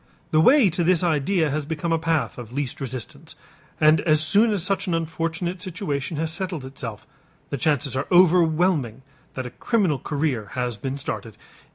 The 0.31 0.41
way 0.41 0.71
to 0.71 0.83
this 0.83 1.03
idea 1.03 1.51
has 1.51 1.67
become 1.67 1.91
a 1.93 1.99
path 1.99 2.39
of 2.39 2.51
least 2.51 2.81
resistance, 2.81 3.35
and 3.79 4.01
as 4.01 4.19
soon 4.19 4.51
as 4.51 4.63
such 4.63 4.87
an 4.87 4.95
unfortunate 4.95 5.61
situation 5.61 6.17
has 6.17 6.33
settled 6.33 6.65
itself, 6.65 7.05
the 7.51 7.57
chances 7.57 7.95
are 7.95 8.07
overwhelming 8.11 9.03
that 9.35 9.45
a 9.45 9.51
criminal 9.51 9.99
career 9.99 10.47
has 10.53 10.75
been 10.75 10.97
started. 10.97 11.37